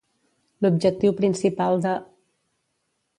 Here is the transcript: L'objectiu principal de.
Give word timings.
L'objectiu 0.65 1.13
principal 1.19 1.79
de. 1.87 1.93